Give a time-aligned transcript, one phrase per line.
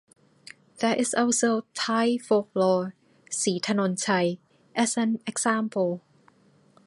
[0.79, 2.95] There is also Thai folklore,
[3.29, 4.39] Sri Thanonchai
[4.75, 6.01] as an example.